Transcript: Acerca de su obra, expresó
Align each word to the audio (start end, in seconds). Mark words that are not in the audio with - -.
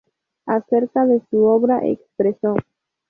Acerca 0.47 1.05
de 1.05 1.21
su 1.29 1.43
obra, 1.45 1.85
expresó 1.85 2.55